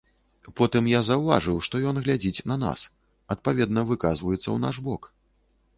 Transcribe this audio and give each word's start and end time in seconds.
Потым 0.61 0.87
я 0.91 1.01
заўважыў, 1.09 1.57
што 1.67 1.81
ён 1.91 2.01
глядзіць 2.07 2.43
на 2.53 2.59
нас, 2.65 2.89
адпаведна 3.37 3.79
выказваецца 3.95 4.45
ў 4.45 4.57
наш 4.67 4.75
бок. 4.91 5.01